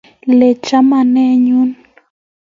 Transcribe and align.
Iii 0.31 0.53
chamanenyun 0.65 1.69